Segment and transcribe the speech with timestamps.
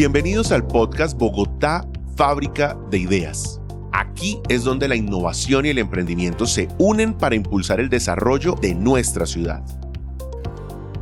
[0.00, 3.60] Bienvenidos al podcast Bogotá, fábrica de ideas.
[3.92, 8.74] Aquí es donde la innovación y el emprendimiento se unen para impulsar el desarrollo de
[8.74, 9.62] nuestra ciudad.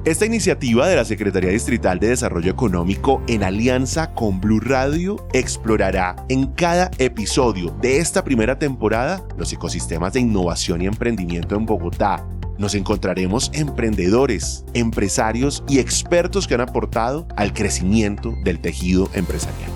[0.05, 6.17] Esta iniciativa de la Secretaría Distrital de Desarrollo Económico en alianza con Blue Radio explorará
[6.29, 12.27] en cada episodio de esta primera temporada los ecosistemas de innovación y emprendimiento en Bogotá.
[12.59, 19.71] Nos encontraremos emprendedores, empresarios y expertos que han aportado al crecimiento del tejido empresarial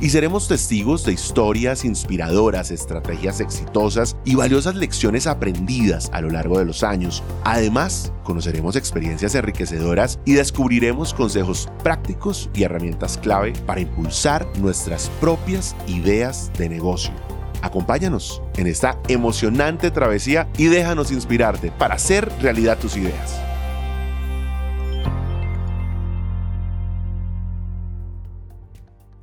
[0.00, 6.58] y seremos testigos de historias inspiradoras, estrategias exitosas y valiosas lecciones aprendidas a lo largo
[6.58, 7.22] de los años.
[7.44, 15.76] Además, conoceremos experiencias enriquecedoras y descubriremos consejos prácticos y herramientas clave para impulsar nuestras propias
[15.86, 17.29] ideas de negocio.
[17.62, 23.40] Acompáñanos en esta emocionante travesía y déjanos inspirarte para hacer realidad tus ideas.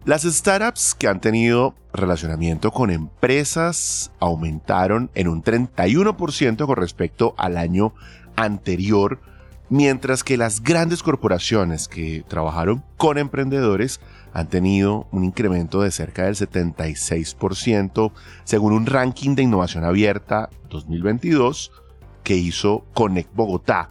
[0.08, 7.58] Las startups que han tenido relacionamiento con empresas aumentaron en un 31% con respecto al
[7.58, 7.93] año
[8.38, 9.19] anterior,
[9.69, 13.99] mientras que las grandes corporaciones que trabajaron con emprendedores
[14.38, 18.11] han tenido un incremento de cerca del 76%
[18.43, 21.71] según un ranking de innovación abierta 2022
[22.23, 23.89] que hizo Connect Bogotá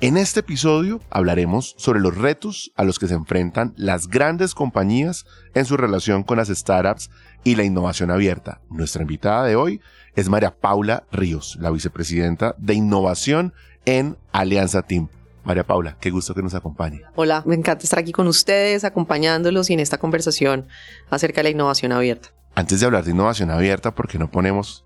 [0.00, 5.24] en este episodio hablaremos sobre los retos a los que se enfrentan las grandes compañías
[5.54, 7.08] en su relación con las startups
[7.44, 8.60] y la innovación abierta.
[8.68, 9.80] Nuestra invitada de hoy
[10.16, 15.08] es María Paula Ríos, la vicepresidenta de innovación en Alianza Team.
[15.46, 17.02] María Paula, qué gusto que nos acompañe.
[17.14, 20.66] Hola, me encanta estar aquí con ustedes, acompañándolos y en esta conversación
[21.08, 22.30] acerca de la innovación abierta.
[22.56, 24.84] Antes de hablar de innovación abierta, ¿por qué no ponemos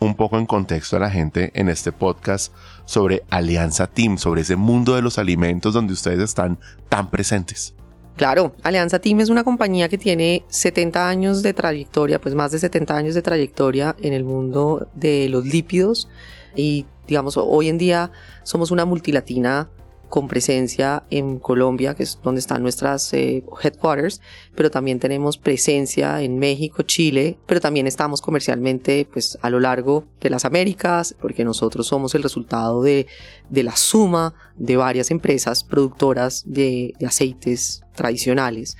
[0.00, 2.52] un poco en contexto a la gente en este podcast
[2.84, 6.58] sobre Alianza Team, sobre ese mundo de los alimentos donde ustedes están
[6.90, 7.74] tan presentes.
[8.16, 12.58] Claro, Alianza Team es una compañía que tiene 70 años de trayectoria, pues más de
[12.58, 16.08] 70 años de trayectoria en el mundo de los lípidos
[16.54, 18.10] y digamos hoy en día
[18.42, 19.70] somos una multilatina
[20.12, 24.20] con presencia en Colombia, que es donde están nuestras eh, headquarters,
[24.54, 30.04] pero también tenemos presencia en México, Chile, pero también estamos comercialmente pues a lo largo
[30.20, 33.06] de las Américas, porque nosotros somos el resultado de,
[33.48, 38.76] de la suma de varias empresas productoras de, de aceites tradicionales.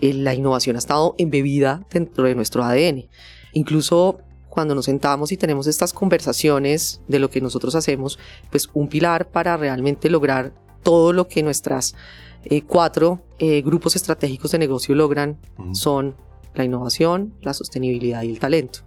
[0.00, 3.08] Eh, la innovación ha estado embebida dentro de nuestro ADN.
[3.54, 8.20] Incluso cuando nos sentamos y tenemos estas conversaciones de lo que nosotros hacemos,
[8.52, 10.52] pues un pilar para realmente lograr
[10.86, 11.96] todo lo que nuestras
[12.44, 15.36] eh, cuatro eh, grupos estratégicos de negocio logran
[15.72, 16.14] son
[16.54, 18.78] la innovación, la sostenibilidad y el talento.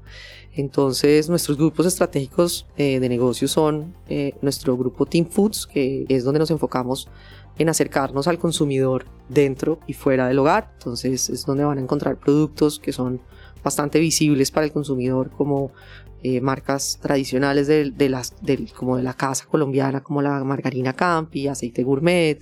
[0.53, 3.97] Entonces, nuestros grupos estratégicos eh, de negocio son
[4.41, 7.09] nuestro grupo Team Foods, que es donde nos enfocamos
[7.57, 10.71] en acercarnos al consumidor dentro y fuera del hogar.
[10.77, 13.19] Entonces, es donde van a encontrar productos que son
[13.63, 15.71] bastante visibles para el consumidor, como
[16.21, 18.35] eh, marcas tradicionales de, las,
[18.75, 22.39] como de la casa colombiana, como la margarina Campi, aceite gourmet.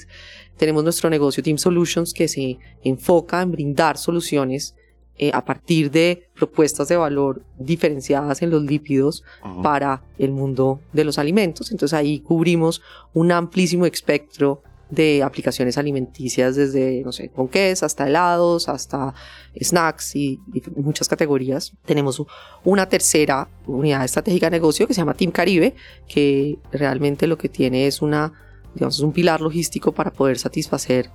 [0.58, 4.76] Tenemos nuestro negocio Team Solutions que se enfoca en brindar soluciones
[5.20, 9.24] eh, a partir de propuestas de valor diferenciadas en los lípidos
[9.64, 11.72] para el mundo de los alimentos.
[11.72, 12.82] Entonces ahí cubrimos
[13.14, 19.14] un amplísimo espectro de aplicaciones alimenticias desde, no sé, ponqués hasta helados, hasta
[19.62, 20.40] snacks y,
[20.76, 21.74] muchas categorías.
[21.86, 22.24] Tenemos
[22.64, 25.76] una tercera unidad estratégica de negocio que se llama Team Caribe,
[26.08, 28.34] que realmente lo que tiene es una,
[28.74, 31.10] digamos, un pilar logístico para poder satisfacer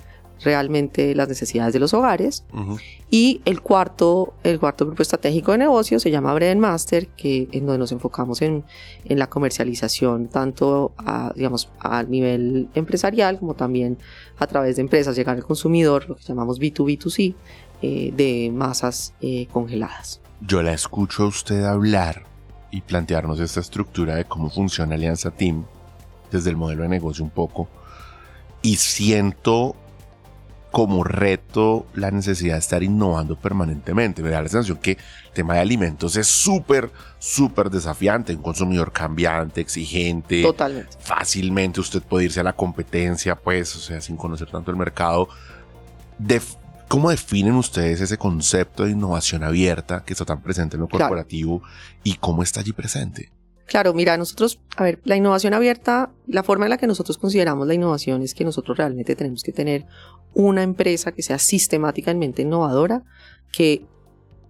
[0.44, 2.44] realmente las necesidades de los hogares.
[3.10, 7.66] Y el cuarto, el cuarto grupo estratégico de negocio se llama Bread Master, que en
[7.66, 8.64] donde nos enfocamos en,
[9.04, 13.98] en la comercialización tanto a, digamos, a nivel empresarial como también
[14.38, 17.34] a través de empresas, llegar al consumidor, lo que llamamos B2B2C,
[17.82, 20.20] eh, de masas eh, congeladas.
[20.40, 22.24] Yo la escucho a usted hablar
[22.70, 25.64] y plantearnos esta estructura de cómo funciona Alianza Team
[26.30, 27.68] desde el modelo de negocio un poco
[28.62, 29.74] y siento
[30.72, 34.22] como reto la necesidad de estar innovando permanentemente.
[34.22, 38.34] Me da la sensación que el tema de alimentos es súper, súper desafiante.
[38.34, 40.42] Un consumidor cambiante, exigente.
[40.42, 40.96] Totalmente.
[40.98, 45.28] Fácilmente usted puede irse a la competencia, pues, o sea, sin conocer tanto el mercado.
[46.88, 51.62] ¿Cómo definen ustedes ese concepto de innovación abierta que está tan presente en lo corporativo
[52.02, 53.30] y cómo está allí presente?
[53.72, 57.66] Claro, mira, nosotros, a ver, la innovación abierta, la forma en la que nosotros consideramos
[57.66, 59.86] la innovación es que nosotros realmente tenemos que tener
[60.34, 63.02] una empresa que sea sistemáticamente innovadora,
[63.50, 63.86] que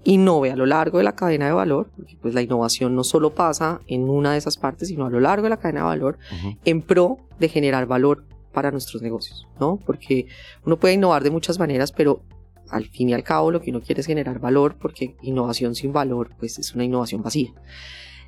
[0.02, 3.32] innove a lo largo de la cadena de valor, porque pues la innovación no solo
[3.32, 6.18] pasa en una de esas partes, sino a lo largo de la cadena de valor,
[6.64, 9.78] en pro de generar valor para nuestros negocios, ¿no?
[9.86, 10.26] Porque
[10.66, 12.24] uno puede innovar de muchas maneras, pero
[12.70, 15.92] al fin y al cabo lo que uno quiere es generar valor, porque innovación sin
[15.92, 17.52] valor pues es una innovación vacía.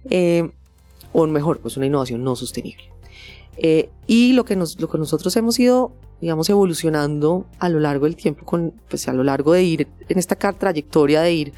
[0.09, 0.53] Eh,
[1.15, 2.93] o mejor, pues una innovación no sostenible.
[3.57, 8.05] Eh, y lo que, nos, lo que nosotros hemos ido, digamos, evolucionando a lo largo
[8.05, 11.53] del tiempo, con, pues a lo largo de ir en esta trayectoria de ir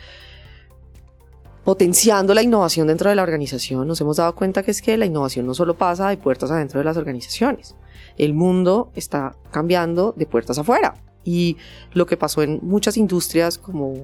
[1.64, 5.06] potenciando la innovación dentro de la organización, nos hemos dado cuenta que es que la
[5.06, 7.74] innovación no solo pasa de puertas adentro de las organizaciones,
[8.18, 10.94] el mundo está cambiando de puertas afuera.
[11.24, 11.56] Y
[11.92, 13.94] lo que pasó en muchas industrias como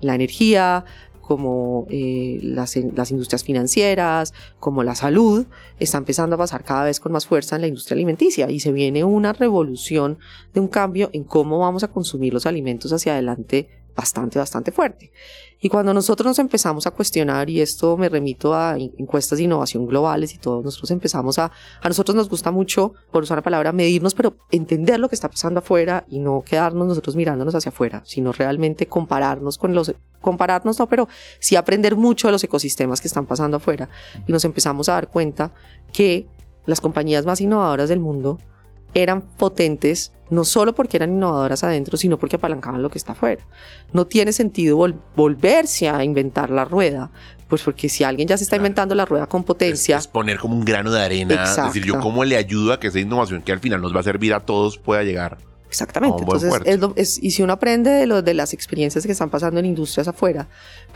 [0.00, 0.84] la energía,
[1.30, 5.46] como eh, las, las, industrias financieras, como la salud,
[5.78, 8.72] está empezando a pasar cada vez con más fuerza en la industria alimenticia y se
[8.72, 10.18] viene una revolución
[10.52, 15.12] de un cambio en cómo vamos a consumir los alimentos hacia adelante bastante, bastante fuerte.
[15.60, 19.86] Y cuando nosotros nos empezamos a cuestionar, y esto me remito a encuestas de innovación
[19.86, 21.52] globales y todo, nosotros empezamos a,
[21.82, 25.28] a nosotros nos gusta mucho, por usar la palabra, medirnos, pero entender lo que está
[25.28, 30.78] pasando afuera y no quedarnos nosotros mirándonos hacia afuera, sino realmente compararnos con los, compararnos
[30.78, 31.08] no, pero
[31.40, 33.90] sí aprender mucho de los ecosistemas que están pasando afuera.
[34.26, 35.52] Y nos empezamos a dar cuenta
[35.92, 36.26] que
[36.64, 38.38] las compañías más innovadoras del mundo
[38.94, 43.44] eran potentes no solo porque eran innovadoras adentro, sino porque apalancaban lo que está afuera.
[43.92, 44.78] No tiene sentido
[45.16, 47.10] volverse a inventar la rueda,
[47.48, 49.96] pues porque si alguien ya se está inventando la rueda con potencia...
[49.96, 52.88] Es, poner como un grano de arena, es decir, yo cómo le ayudo a que
[52.88, 55.38] esa innovación que al final nos va a servir a todos pueda llegar
[55.70, 56.24] Exactamente.
[56.64, 60.08] Entonces, y si uno aprende de, lo, de las experiencias que están pasando en industrias
[60.08, 60.48] afuera,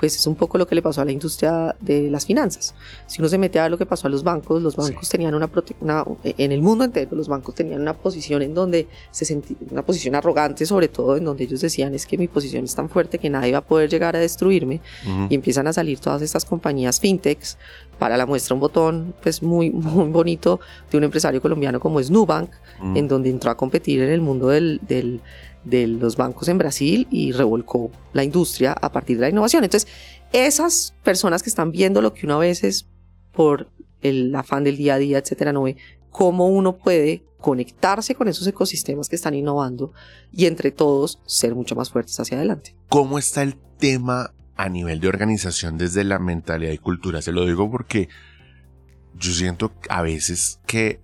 [0.05, 2.75] pues es un poco lo que le pasó a la industria de las finanzas.
[3.07, 5.49] Si uno se mete a lo que pasó a los bancos, los bancos tenían una,
[5.81, 9.83] una, en el mundo entero, los bancos tenían una posición en donde se sentía, una
[9.83, 13.19] posición arrogante, sobre todo en donde ellos decían es que mi posición es tan fuerte
[13.19, 14.83] que nadie va a poder llegar a destruirme.
[15.31, 17.57] Y empiezan a salir todas estas compañías fintechs
[17.99, 20.61] para la muestra un botón pues muy, muy bonito
[20.91, 22.51] de un empresario colombiano como es Nubank,
[22.83, 22.97] mm.
[22.99, 25.23] en donde entró a competir en el mundo del, del,
[25.65, 29.65] de los bancos en Brasil y revolcó la industria a partir de la innovación.
[29.65, 29.91] Entonces,
[30.33, 32.89] esas personas que están viendo lo que uno a veces
[33.33, 33.71] por
[34.01, 35.77] el afán del día a día, etcétera, no ve
[36.11, 39.93] cómo uno puede conectarse con esos ecosistemas que están innovando
[40.33, 42.75] y entre todos ser mucho más fuertes hacia adelante.
[42.89, 47.23] ¿Cómo está el tema a nivel de organización desde la mentalidad y cultura.
[47.23, 48.09] Se lo digo porque
[49.15, 51.01] yo siento a veces que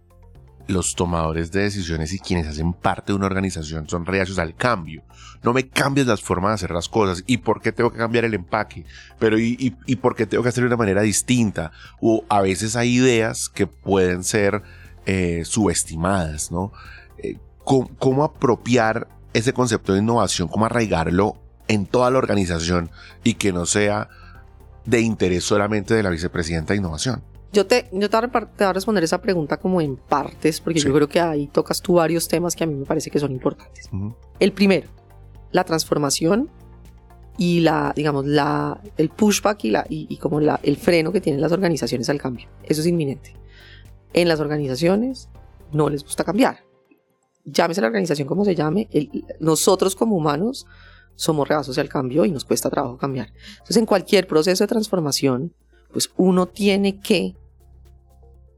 [0.70, 5.02] los tomadores de decisiones y quienes hacen parte de una organización son reacios al cambio.
[5.42, 7.24] No me cambies las formas de hacer las cosas.
[7.26, 8.84] ¿Y por qué tengo que cambiar el empaque?
[9.18, 11.72] Pero ¿y, y, por qué tengo que hacerlo de una manera distinta?
[12.00, 14.62] O a veces hay ideas que pueden ser
[15.06, 16.72] eh, subestimadas, ¿no?
[17.18, 20.48] Eh, ¿cómo, apropiar ese concepto de innovación?
[20.48, 21.36] ¿Cómo arraigarlo
[21.68, 22.90] en toda la organización
[23.22, 24.08] y que no sea
[24.84, 27.22] de interés solamente de la vicepresidenta de innovación.
[27.52, 31.08] Yo te, yo te, voy a responder esa pregunta como en partes, porque yo creo
[31.08, 33.90] que ahí tocas tú varios temas que a mí me parece que son importantes.
[34.38, 34.88] El primero,
[35.50, 36.48] la transformación
[37.36, 41.40] y la, digamos, la, el pushback y, la, y, como la, el freno que tienen
[41.40, 42.48] las organizaciones al cambio.
[42.62, 43.34] Eso es inminente.
[44.12, 45.28] En las organizaciones
[45.72, 46.64] no les gusta cambiar.
[47.44, 48.88] Llámese la organización como se llame,
[49.40, 50.66] nosotros como humanos
[51.16, 53.32] somos reacios al cambio y nos cuesta trabajo cambiar.
[53.52, 55.54] Entonces, en cualquier proceso de transformación,
[55.92, 57.36] pues uno tiene que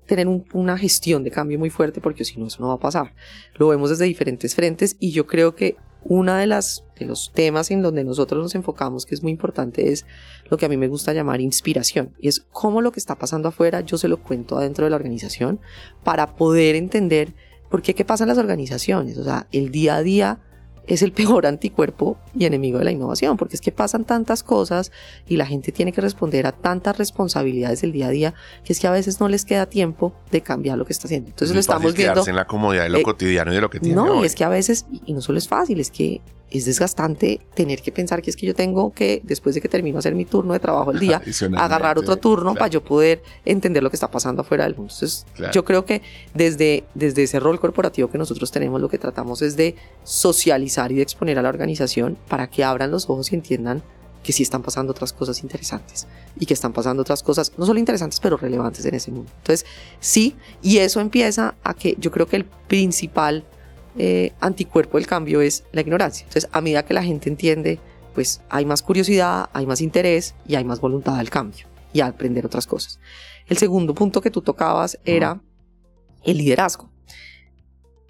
[0.06, 3.14] tener una gestión de cambio muy fuerte porque si no, eso no va a pasar.
[3.54, 7.70] Lo vemos desde diferentes frentes y yo creo que uno de, las, de los temas
[7.70, 10.04] en donde nosotros nos enfocamos, que es muy importante, es
[10.50, 12.14] lo que a mí me gusta llamar inspiración.
[12.18, 14.96] Y es cómo lo que está pasando afuera yo se lo cuento adentro de la
[14.96, 15.60] organización
[16.02, 17.34] para poder entender
[17.70, 19.16] por qué qué pasa en las organizaciones.
[19.18, 20.40] O sea, el día a día
[20.86, 24.92] es el peor anticuerpo y enemigo de la innovación, porque es que pasan tantas cosas
[25.28, 28.34] y la gente tiene que responder a tantas responsabilidades del día a día
[28.64, 31.30] que es que a veces no les queda tiempo de cambiar lo que está haciendo.
[31.30, 33.80] Entonces lo estamos viendo en la comodidad de lo eh, cotidiano y de lo que
[33.80, 33.96] tiene.
[33.96, 36.20] No, y es que a veces y no solo es fácil, es que
[36.54, 39.98] es desgastante tener que pensar que es que yo tengo que, después de que termino
[39.98, 41.22] hacer mi turno de trabajo el día,
[41.56, 44.92] agarrar otro turno para yo poder entender lo que está pasando afuera del mundo.
[44.92, 46.02] Entonces, yo creo que
[46.34, 50.96] desde, desde ese rol corporativo que nosotros tenemos, lo que tratamos es de socializar y
[50.96, 53.82] de exponer a la organización para que abran los ojos y entiendan
[54.22, 56.06] que sí están pasando otras cosas interesantes
[56.38, 59.30] y que están pasando otras cosas, no solo interesantes, pero relevantes en ese mundo.
[59.38, 59.66] Entonces,
[60.00, 63.44] sí, y eso empieza a que yo creo que el principal
[63.96, 66.24] eh, anticuerpo del cambio es la ignorancia.
[66.24, 67.78] Entonces, a medida que la gente entiende,
[68.14, 72.06] pues hay más curiosidad, hay más interés y hay más voluntad al cambio y a
[72.06, 72.98] aprender otras cosas.
[73.46, 75.40] El segundo punto que tú tocabas era
[76.24, 76.90] el liderazgo.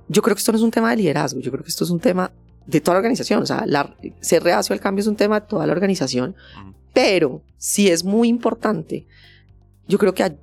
[0.08, 1.90] Yo creo que esto no es un tema de liderazgo, yo creo que esto es
[1.90, 2.32] un tema
[2.66, 3.42] de toda la organización.
[3.42, 3.64] O sea,
[4.20, 6.36] ser reacio al cambio es un tema de toda la organización,
[6.92, 9.06] pero sí es muy importante.
[9.88, 10.36] Yo creo que,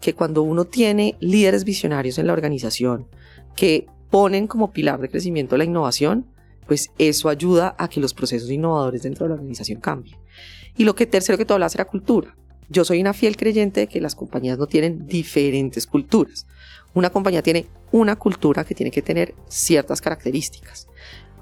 [0.00, 3.08] que cuando uno tiene líderes visionarios en la organización,
[3.56, 6.26] que ponen como pilar de crecimiento la innovación,
[6.66, 10.16] pues eso ayuda a que los procesos innovadores dentro de la organización cambien.
[10.76, 12.36] Y lo que tercero que tú hablas era cultura.
[12.68, 16.46] Yo soy una fiel creyente de que las compañías no tienen diferentes culturas.
[16.94, 20.88] Una compañía tiene una cultura que tiene que tener ciertas características.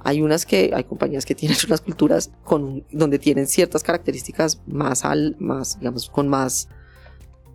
[0.03, 5.05] Hay unas que hay compañías que tienen unas culturas con donde tienen ciertas características más
[5.05, 6.69] al más digamos con más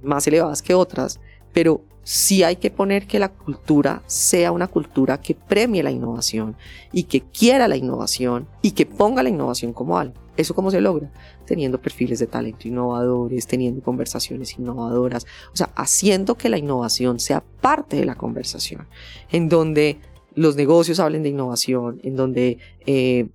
[0.02, 1.20] más elevadas que otras,
[1.54, 6.56] pero sí hay que poner que la cultura sea una cultura que premie la innovación
[6.92, 10.16] y que quiera la innovación y que ponga la innovación como algo.
[10.36, 11.12] ¿Eso cómo se logra?
[11.46, 17.44] Teniendo perfiles de talento innovadores, teniendo conversaciones innovadoras, o sea, haciendo que la innovación sea
[17.62, 18.88] parte de la conversación,
[19.32, 20.00] en donde
[20.34, 23.28] los negocios hablen de innovación, en donde eh,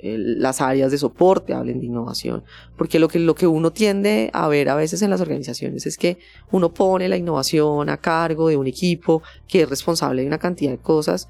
[0.00, 2.44] las áreas de soporte hablen de innovación,
[2.76, 5.96] porque lo que, lo que uno tiende a ver a veces en las organizaciones es
[5.96, 6.18] que
[6.52, 10.70] uno pone la innovación a cargo de un equipo que es responsable de una cantidad
[10.70, 11.28] de cosas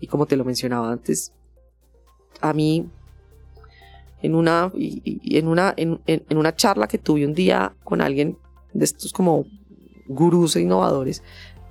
[0.00, 1.32] y como te lo mencionaba antes,
[2.40, 2.88] a mí
[4.22, 6.00] en una, en una, en,
[6.36, 8.36] una charla que tuve un día con alguien
[8.72, 9.46] de estos como
[10.06, 11.22] gurús e innovadores,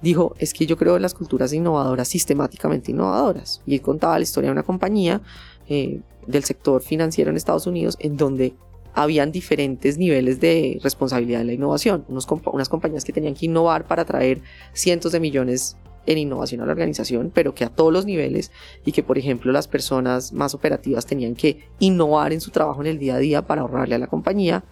[0.01, 3.61] dijo, es que yo creo en las culturas innovadoras sistemáticamente innovadoras.
[3.65, 5.21] Y él contaba la historia de una compañía
[5.69, 8.53] eh, del sector financiero en Estados Unidos en donde
[8.93, 12.05] habían diferentes niveles de responsabilidad en la innovación.
[12.07, 14.41] unas compañías que tenían que innovar para traer
[14.73, 18.51] cientos de millones en innovación a la organización, pero que a todos los niveles
[18.83, 22.87] y que, por ejemplo, las personas más operativas tenían que innovar en su trabajo en
[22.87, 24.63] el día a día para ahorrarle a la compañía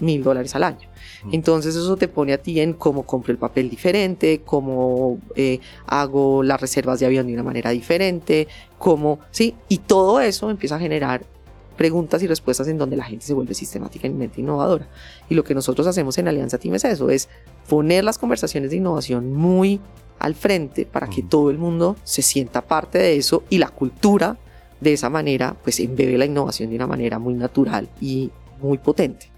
[0.00, 0.88] mil dólares al año.
[1.32, 6.42] Entonces eso te pone a ti en cómo compro el papel diferente, cómo eh, hago
[6.42, 10.78] las reservas de avión de una manera diferente, cómo, sí, y todo eso empieza a
[10.78, 11.22] generar
[11.76, 14.88] preguntas y respuestas en donde la gente se vuelve sistemáticamente innovadora.
[15.28, 17.28] Y lo que nosotros hacemos en Alianza Team es eso, es
[17.68, 19.80] poner las conversaciones de innovación muy
[20.18, 24.36] al frente para que todo el mundo se sienta parte de eso y la cultura
[24.80, 28.30] de esa manera pues embebe la innovación de una manera muy natural y
[28.60, 29.29] muy potente.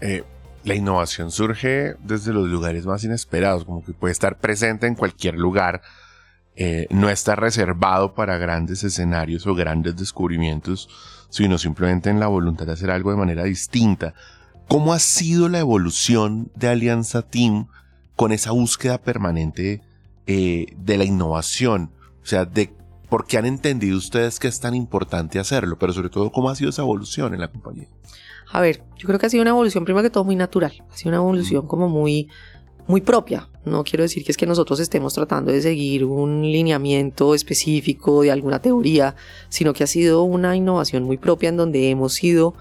[0.00, 0.24] Eh,
[0.64, 5.34] la innovación surge desde los lugares más inesperados, como que puede estar presente en cualquier
[5.34, 5.82] lugar,
[6.56, 10.88] eh, no está reservado para grandes escenarios o grandes descubrimientos,
[11.30, 14.14] sino simplemente en la voluntad de hacer algo de manera distinta.
[14.66, 17.68] ¿Cómo ha sido la evolución de Alianza Team
[18.16, 19.82] con esa búsqueda permanente
[20.26, 21.92] eh, de la innovación?
[22.22, 22.74] O sea, de
[23.08, 26.56] por qué han entendido ustedes que es tan importante hacerlo, pero sobre todo cómo ha
[26.56, 27.86] sido esa evolución en la compañía.
[28.50, 30.72] A ver, yo creo que ha sido una evolución, primero que todo, muy natural.
[30.90, 32.28] Ha sido una evolución como muy,
[32.86, 33.48] muy propia.
[33.64, 38.32] No quiero decir que es que nosotros estemos tratando de seguir un lineamiento específico de
[38.32, 39.14] alguna teoría,
[39.50, 42.54] sino que ha sido una innovación muy propia en donde hemos ido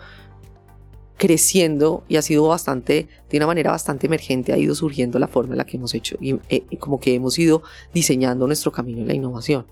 [1.18, 5.54] creciendo y ha sido bastante, de una manera bastante emergente, ha ido surgiendo la forma
[5.54, 7.64] en la que hemos hecho y eh, como que hemos ido
[7.94, 9.66] diseñando nuestro camino en la innovación.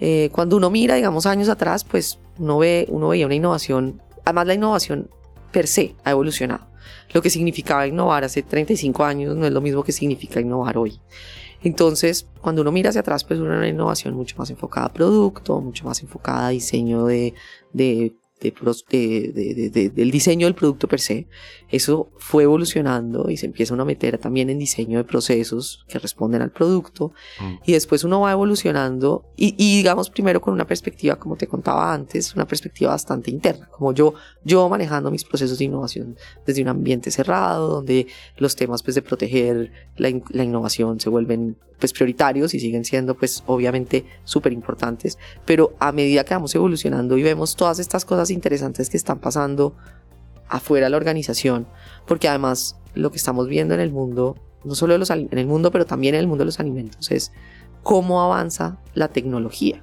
[0.00, 4.46] Eh, cuando uno mira, digamos, años atrás, pues uno, ve, uno veía una innovación, además
[4.48, 5.08] la innovación
[5.52, 6.66] per se ha evolucionado.
[7.12, 11.00] Lo que significaba innovar hace 35 años no es lo mismo que significa innovar hoy.
[11.62, 15.84] Entonces, cuando uno mira hacia atrás, pues una innovación mucho más enfocada a producto, mucho
[15.84, 17.34] más enfocada a diseño de,
[17.72, 21.26] de de, del diseño del producto per se.
[21.68, 25.98] Eso fue evolucionando y se empieza uno a meter también en diseño de procesos que
[25.98, 27.12] responden al producto.
[27.40, 27.54] Mm.
[27.66, 32.34] Y después uno va evolucionando y, digamos primero con una perspectiva, como te contaba antes,
[32.34, 36.16] una perspectiva bastante interna, como yo, yo manejando mis procesos de innovación
[36.46, 38.06] desde un ambiente cerrado, donde
[38.36, 43.16] los temas pues, de proteger la, la innovación se vuelven pues prioritarios y siguen siendo
[43.16, 48.29] pues obviamente súper importantes, pero a medida que vamos evolucionando y vemos todas estas cosas
[48.30, 49.74] interesantes que están pasando
[50.48, 51.66] afuera de la organización,
[52.06, 55.86] porque además lo que estamos viendo en el mundo, no solo en el mundo, pero
[55.86, 57.32] también en el mundo de los alimentos, es
[57.82, 59.82] cómo avanza la tecnología,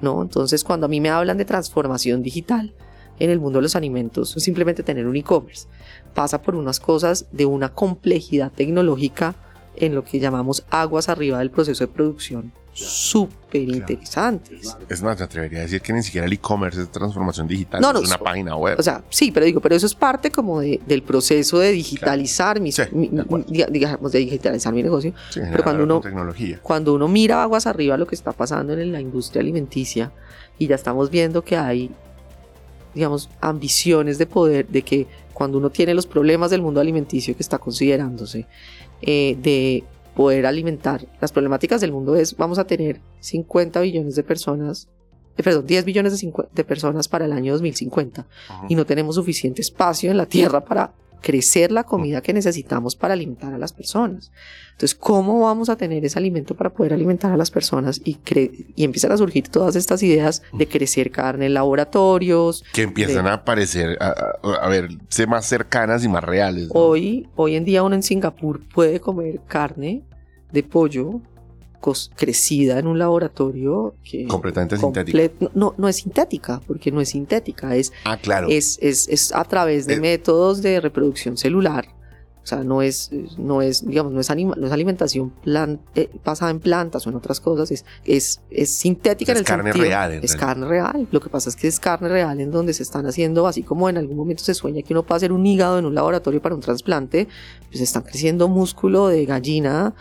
[0.00, 0.22] ¿no?
[0.22, 2.74] Entonces cuando a mí me hablan de transformación digital,
[3.18, 5.68] en el mundo de los alimentos, simplemente tener un e-commerce.
[6.14, 9.34] Pasa por unas cosas de una complejidad tecnológica
[9.76, 14.76] en lo que llamamos aguas arriba del proceso de producción súper interesantes.
[14.88, 17.92] Es más, me atrevería a decir que ni siquiera el e-commerce es transformación digital, no,
[17.92, 18.78] es una página web.
[18.78, 22.60] O sea, sí, pero digo, pero eso es parte como de, del proceso de digitalizar
[22.60, 22.72] mi,
[23.70, 25.14] digamos, de digitalizar mi negocio.
[25.32, 26.02] pero cuando uno,
[26.62, 30.12] cuando uno mira aguas arriba lo que está pasando en la industria alimenticia
[30.58, 31.92] y ya estamos viendo que hay,
[32.92, 37.42] digamos, ambiciones de poder, de que cuando uno tiene los problemas del mundo alimenticio que
[37.42, 38.46] está considerándose,
[39.06, 39.84] eh, de
[40.14, 41.06] poder alimentar.
[41.20, 44.88] Las problemáticas del mundo es, vamos a tener 50 billones de personas,
[45.36, 48.26] eh, perdón, 10 billones de, de, personas para el año 2050
[48.68, 50.92] y no tenemos suficiente espacio en la Tierra para
[51.24, 54.30] crecer la comida que necesitamos para alimentar a las personas.
[54.72, 58.02] Entonces, ¿cómo vamos a tener ese alimento para poder alimentar a las personas?
[58.04, 58.18] Y,
[58.76, 62.62] y empiezan a surgir todas estas ideas de crecer carne en laboratorios.
[62.74, 66.68] Que empiezan a aparecer, a, ver, ser más cercanas y más reales.
[66.74, 70.02] Hoy, hoy en día uno en Singapur puede comer carne
[70.52, 71.22] de pollo
[72.16, 75.30] crecida en un laboratorio que completamente sintética.
[75.54, 78.48] No, no es sintética, porque no es sintética, es, ah, claro.
[78.48, 81.86] es, es, es a través de métodos de reproducción celular.
[82.44, 85.32] O sea, no es, no es, digamos, no es, no es alimentación
[85.94, 89.72] eh, basada en plantas o en otras cosas, es, es, es sintética en el carne
[89.72, 90.20] real.
[90.22, 91.08] es carne real.
[91.10, 93.88] Lo que pasa es que es carne real en donde se están haciendo, así como
[93.88, 96.54] en algún momento se sueña que uno puede hacer un hígado en un laboratorio para
[96.54, 97.28] un trasplante,
[97.70, 99.94] pues están creciendo músculo de gallina,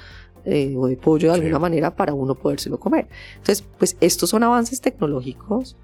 [0.45, 3.07] eh, o de pollo de alguna manera para uno podérselo comer.
[3.37, 5.75] Entonces, pues estos son avances tecnológicos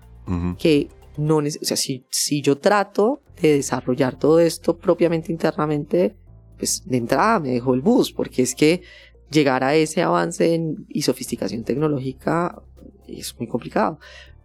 [0.59, 6.15] que no, o sea, si, si yo trato de desarrollar todo esto propiamente internamente,
[6.57, 8.83] pues de entrada me dejo el bus, porque es que
[9.31, 12.61] llegar a ese avance y sofisticación tecnológica
[13.07, 13.99] es muy complicado.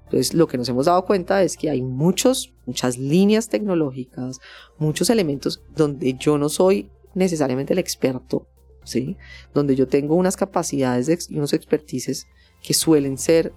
[0.04, 4.40] Entonces, lo que nos hemos dado cuenta es que hay muchos, muchas líneas tecnológicas,
[4.78, 8.46] muchos elementos donde yo no soy necesariamente el experto
[8.84, 9.16] ¿sí?
[9.52, 12.26] Donde yo tengo unas capacidades y unos expertices
[12.62, 13.52] que suelen ser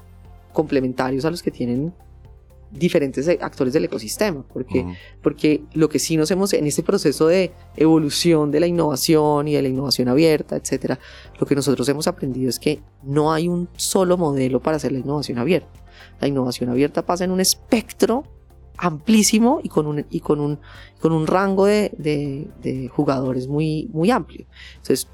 [0.53, 1.93] complementarios a los que tienen
[2.71, 4.85] diferentes actores del ecosistema, porque,
[5.21, 9.53] porque lo que sí nos hemos, en este proceso de evolución de la innovación y
[9.53, 10.99] de la innovación abierta, etcétera,
[11.39, 14.99] lo que nosotros hemos aprendido es que no hay un solo modelo para hacer la
[14.99, 15.69] innovación abierta.
[16.19, 18.23] La innovación abierta pasa en un espectro
[18.77, 20.59] amplísimo y con un, y con un,
[21.01, 24.45] con un rango de, de, jugadores muy, muy amplio.
[24.77, 25.07] Entonces,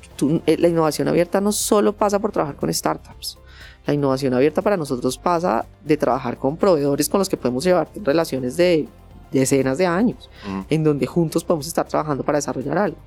[0.45, 3.39] eh, la innovación abierta no solo pasa por trabajar con startups.
[3.85, 7.89] La innovación abierta para nosotros pasa de trabajar con proveedores con los que podemos llevar
[7.95, 8.87] relaciones de
[9.31, 10.61] decenas de años, mm.
[10.69, 12.97] en donde juntos podemos estar trabajando para desarrollar algo.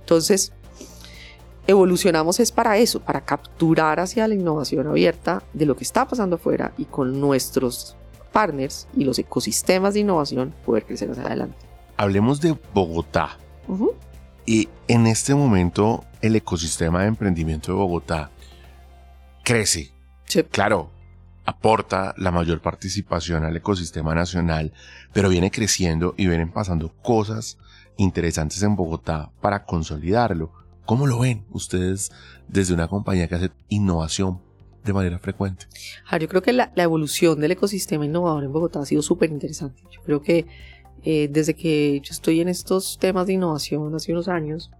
[0.00, 0.52] Entonces,
[1.66, 6.36] evolucionamos es para eso, para capturar hacia la innovación abierta de lo que está pasando
[6.36, 7.96] afuera y con nuestros
[8.36, 11.56] partners y los ecosistemas de innovación poder crecer hacia adelante.
[11.96, 13.38] Hablemos de Bogotá.
[14.44, 18.30] Y en este momento el ecosistema de emprendimiento de Bogotá
[19.42, 19.90] crece.
[20.50, 20.90] Claro,
[21.46, 24.74] aporta la mayor participación al ecosistema nacional,
[25.14, 27.56] pero viene creciendo y vienen pasando cosas
[27.96, 30.52] interesantes en Bogotá para consolidarlo.
[30.84, 32.12] ¿Cómo lo ven ustedes
[32.48, 34.42] desde una compañía que hace innovación
[34.86, 35.66] de manera frecuente.
[36.08, 39.82] Ah, yo creo que la, evolución del ecosistema innovador en Bogotá ha sido súper interesante.
[39.90, 40.46] Yo creo que
[41.02, 44.70] eh, desde que yo estoy en estos temas de innovación hace unos años,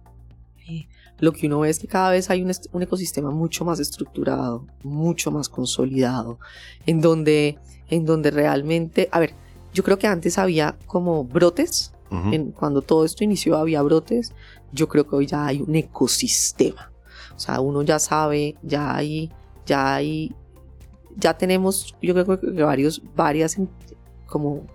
[0.67, 0.87] eh,
[1.19, 4.65] lo que uno ve es que cada vez hay un, un, ecosistema mucho más estructurado,
[4.83, 6.39] mucho más consolidado,
[6.85, 7.57] en donde,
[7.89, 9.33] en donde realmente, a ver,
[9.73, 14.33] yo creo que antes había como brotes, en, cuando todo esto inició había brotes,
[14.71, 16.91] yo creo que hoy ya hay un ecosistema.
[17.35, 19.31] O sea, uno ya sabe, ya hay
[19.67, 20.33] ya hay,
[21.15, 23.57] ya tenemos, yo creo que varios, varias
[24.25, 24.65] como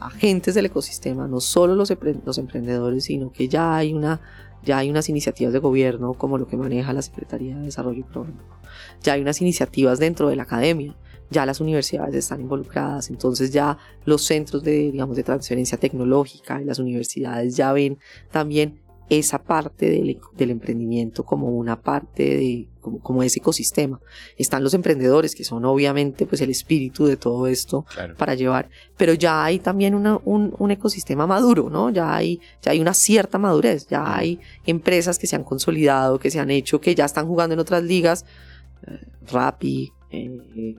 [0.00, 4.20] agentes del ecosistema, no solo los, emprendedores, sino que ya hay una
[4.62, 8.44] ya hay unas iniciativas de gobierno como lo que maneja la Secretaría de Desarrollo Económico.
[9.02, 10.94] Ya hay unas iniciativas dentro de la academia.
[11.30, 13.08] Ya las universidades están involucradas.
[13.08, 17.98] Entonces ya los centros de, digamos, de transferencia tecnológica y las universidades ya ven
[18.30, 24.00] también esa parte del, emprendimiento como una parte de como, ese ecosistema.
[24.38, 27.84] Están los emprendedores que son obviamente pues el espíritu de todo esto
[28.16, 31.90] para llevar, pero ya hay también un, ecosistema maduro, ¿no?
[31.90, 36.30] Ya hay, ya hay una cierta madurez, ya hay empresas que se han consolidado, que
[36.30, 38.24] se han hecho, que ya están jugando en otras ligas,
[38.86, 40.76] eh, Rappi, eh,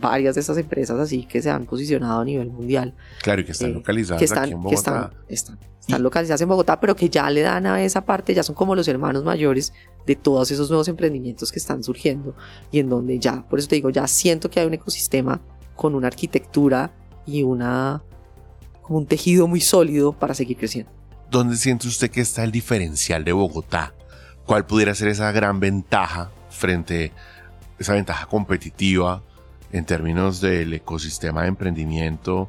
[0.00, 2.94] varias de esas empresas así que se han posicionado a nivel mundial.
[3.22, 5.12] Claro, y que están eh, localizadas aquí en Bogotá.
[5.28, 8.54] están, están localizadas en Bogotá, pero que ya le dan a esa parte, ya son
[8.54, 9.72] como los hermanos mayores
[10.06, 12.34] de todos esos nuevos emprendimientos que están surgiendo
[12.70, 15.40] y en donde ya, por eso te digo, ya siento que hay un ecosistema
[15.76, 16.92] con una arquitectura
[17.26, 18.02] y una
[18.82, 20.90] como un tejido muy sólido para seguir creciendo.
[21.30, 23.94] ¿Dónde siente usted que está el diferencial de Bogotá?
[24.46, 29.22] ¿Cuál pudiera ser esa gran ventaja frente a esa ventaja competitiva
[29.72, 32.48] en términos del ecosistema de emprendimiento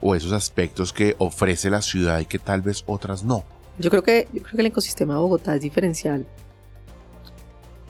[0.00, 3.44] o esos aspectos que ofrece la ciudad y que tal vez otras no?
[3.78, 6.26] Yo creo que, yo creo que el ecosistema de Bogotá es diferencial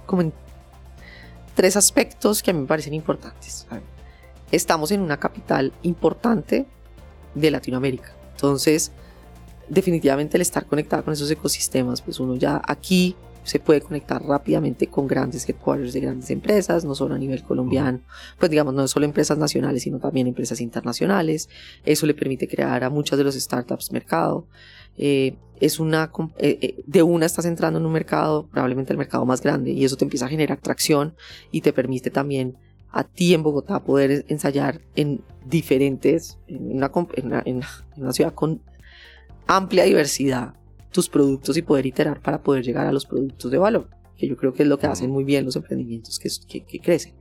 [0.07, 0.33] como en
[1.55, 3.67] tres aspectos que a mí me parecen importantes.
[4.51, 6.67] Estamos en una capital importante
[7.35, 8.13] de Latinoamérica.
[8.33, 8.93] Entonces,
[9.69, 14.89] definitivamente el estar conectado con esos ecosistemas, pues uno ya aquí se puede conectar rápidamente
[14.89, 18.01] con grandes headquarters de grandes empresas, no solo a nivel colombiano,
[18.39, 21.49] pues digamos, no solo empresas nacionales, sino también empresas internacionales.
[21.85, 24.47] Eso le permite crear a muchas de los startups mercado.
[24.97, 29.25] Eh, es una, eh, eh, de una estás entrando en un mercado, probablemente el mercado
[29.25, 31.15] más grande, y eso te empieza a generar tracción
[31.51, 32.57] y te permite también
[32.91, 37.63] a ti en Bogotá poder ensayar en diferentes, en una, en
[37.97, 38.63] una ciudad con
[39.47, 40.55] amplia diversidad
[40.95, 44.37] tus productos y poder iterar para poder llegar a los productos de valor, que yo
[44.37, 47.15] creo que es lo que hacen muy bien los emprendimientos que, que, crecen.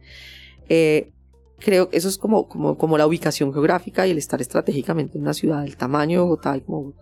[0.70, 1.12] Eh,
[1.58, 5.24] creo que eso es como, como, como la ubicación geográfica y el estar estratégicamente en
[5.24, 6.94] una ciudad del tamaño de Bogotá y como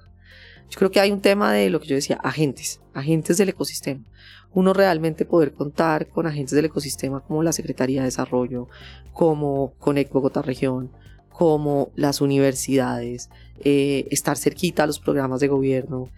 [0.69, 4.05] yo creo que hay un tema de lo que yo decía, agentes, agentes del ecosistema.
[4.53, 8.69] Uno realmente poder contar con agentes del ecosistema como la Secretaría de Desarrollo,
[9.12, 10.89] como Conect Bogotá Región,
[11.29, 13.29] como las universidades,
[13.63, 16.10] eh, estar cerquita a los programas de gobierno,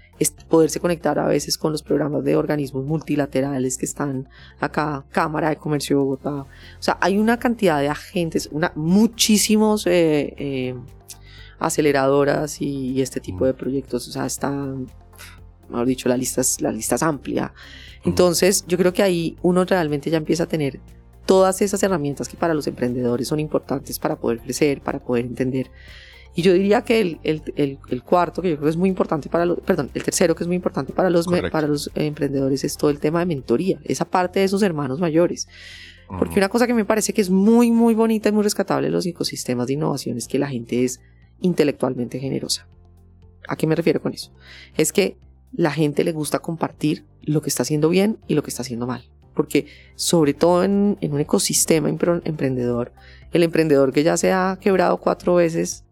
[0.48, 4.30] poderse conectar a veces con los programas de organismos multilaterales que están
[4.60, 6.34] acá, Cámara de Comercio de Bogotá.
[6.34, 6.48] O
[6.80, 10.76] sea, hay una cantidad de agentes, una, muchísimos eh, eh,
[11.60, 14.08] aceleradoras y, este tipo de proyectos.
[14.08, 14.88] O sea, están,
[15.70, 17.54] mejor dicho, la lista es, la lista es amplia.
[18.06, 20.80] Entonces, yo creo que ahí uno realmente ya empieza a tener
[21.26, 25.72] todas esas herramientas que para los emprendedores son importantes para poder crecer, para poder entender.
[26.36, 29.30] Y yo diría que el, el, el, cuarto, que yo creo que es muy importante
[29.30, 32.76] para los, perdón, el tercero que es muy importante para los, para los emprendedores es
[32.76, 35.48] todo el tema de mentoría, esa parte de sus hermanos mayores.
[36.20, 38.94] Porque una cosa que me parece que es muy, muy bonita y muy rescatable en
[38.94, 41.02] los ecosistemas de innovación es que la gente es
[41.40, 42.68] intelectualmente generosa.
[43.48, 44.32] ¿A qué me refiero con eso?
[44.78, 45.18] Es que
[45.54, 48.86] la gente le gusta compartir lo que está haciendo bien y lo que está haciendo
[48.86, 49.66] mal porque
[49.96, 52.92] sobre todo en, un ecosistema emprendedor,
[53.32, 55.84] el emprendedor que ya se ha quebrado cuatro veces,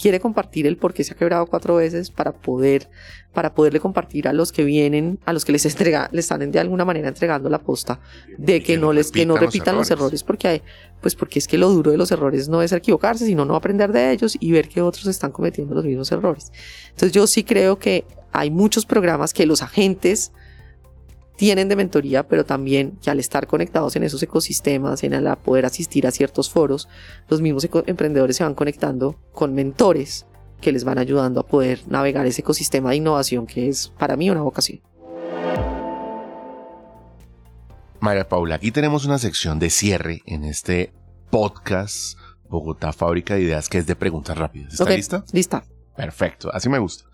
[0.00, 2.88] quiere compartir el por qué se ha quebrado cuatro veces para poder
[3.32, 6.58] para poderle compartir a los que vienen, a los que les entrega, les están de
[6.58, 8.00] alguna manera entregando la posta
[8.36, 10.24] de que, no les que no repitan los errores.
[10.24, 10.62] porque hay,
[11.00, 13.92] pues porque es que lo duro de los errores no es equivocarse, sino no aprender
[13.92, 16.50] de ellos y ver que otros están cometiendo los mismos errores.
[16.88, 20.32] Entonces yo sí creo que hay muchos programas que los agentes
[21.40, 25.64] tienen de mentoría, pero también que al estar conectados en esos ecosistemas, en el poder
[25.64, 26.86] asistir a ciertos foros,
[27.30, 30.26] los mismos emprendedores se van conectando con mentores
[30.60, 34.28] que les van ayudando a poder navegar ese ecosistema de innovación que es para mí
[34.28, 34.82] una vocación.
[38.00, 40.92] María Paula, aquí tenemos una sección de cierre en este
[41.30, 42.18] podcast
[42.50, 44.74] Bogotá Fábrica de Ideas que es de preguntas rápidas.
[44.74, 45.24] ¿Está lista?
[45.32, 45.64] Lista.
[45.96, 47.04] Perfecto, así me gusta.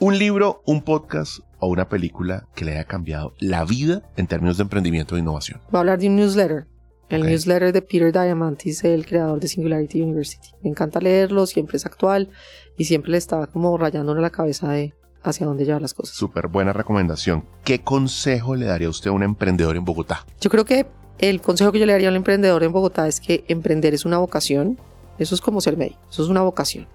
[0.00, 4.56] Un libro, un podcast o una película que le haya cambiado la vida en términos
[4.56, 5.60] de emprendimiento e innovación?
[5.70, 6.66] Voy a hablar de un newsletter.
[7.08, 10.48] El newsletter de Peter Diamandis, el creador de Singularity University.
[10.62, 12.28] Me encanta leerlo, siempre es actual
[12.76, 16.14] y siempre le estaba como rayándole la cabeza de hacia dónde llevar las cosas.
[16.14, 17.44] Súper buena recomendación.
[17.64, 20.26] ¿Qué consejo le daría usted a un emprendedor en Bogotá?
[20.40, 20.86] Yo creo que
[21.18, 24.04] el consejo que yo le daría a un emprendedor en Bogotá es que emprender es
[24.04, 24.78] una vocación.
[25.18, 26.86] Eso es como ser médico, eso es una vocación.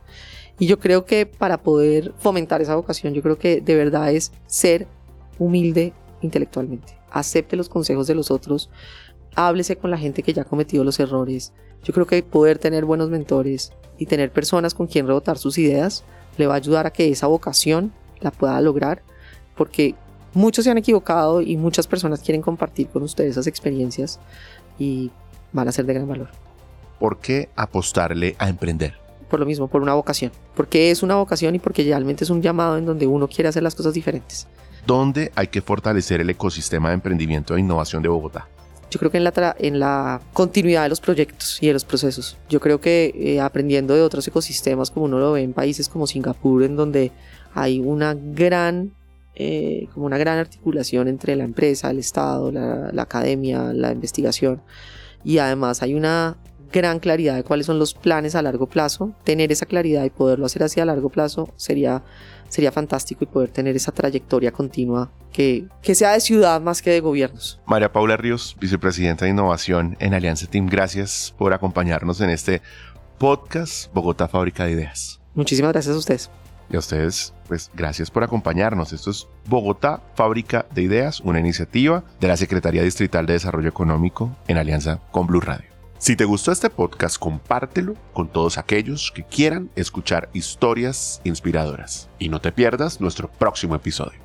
[0.63, 4.31] Y yo creo que para poder fomentar esa vocación, yo creo que de verdad es
[4.47, 4.87] ser
[5.37, 6.97] humilde intelectualmente.
[7.11, 8.69] Acepte los consejos de los otros,
[9.35, 11.51] háblese con la gente que ya ha cometido los errores.
[11.83, 16.05] Yo creo que poder tener buenos mentores y tener personas con quien rebotar sus ideas
[16.37, 19.03] le va a ayudar a que esa vocación la pueda lograr,
[19.57, 19.95] porque
[20.33, 24.17] muchos se han equivocado y muchas personas quieren compartir con ustedes esas experiencias
[24.79, 25.11] y
[25.51, 26.29] van a ser de gran valor.
[26.99, 29.02] ¿Por qué apostarle a emprender?
[29.33, 30.31] Por lo mismo, por una vocación.
[30.55, 33.63] Porque es una vocación y porque realmente es un llamado en donde uno quiere hacer
[33.63, 34.45] las cosas diferentes.
[34.85, 38.47] ¿Dónde hay que fortalecer el ecosistema de emprendimiento e innovación de Bogotá?
[38.91, 42.37] Yo creo que en la, en la continuidad de los proyectos y de los procesos.
[42.47, 46.05] Yo creo que eh, aprendiendo de otros ecosistemas, como uno lo ve en países como
[46.05, 47.11] Singapur, en donde
[47.55, 48.93] hay una gran,
[49.33, 54.61] eh, como una gran articulación entre la empresa, el Estado, la, la academia, la investigación,
[55.23, 56.37] y además hay una
[56.73, 60.45] gran claridad de cuáles son los planes a largo plazo, tener esa claridad y poderlo
[60.45, 62.03] hacer así a largo plazo sería,
[62.49, 66.89] sería fantástico y poder tener esa trayectoria continua que, que sea de ciudad más que
[66.89, 67.61] de gobiernos.
[67.65, 72.61] María Paula Ríos, vicepresidenta de Innovación en Alianza Team, gracias por acompañarnos en este
[73.19, 75.21] podcast Bogotá Fábrica de Ideas.
[75.35, 76.29] Muchísimas gracias a ustedes.
[76.69, 78.93] Y a ustedes, pues gracias por acompañarnos.
[78.93, 84.35] Esto es Bogotá Fábrica de Ideas, una iniciativa de la Secretaría Distrital de Desarrollo Económico
[84.47, 85.72] en alianza con Blue Radio.
[86.03, 92.09] Si te gustó este podcast, compártelo con todos aquellos que quieran escuchar historias inspiradoras.
[92.19, 94.22] Y no te pierdas nuestro próximo episodio.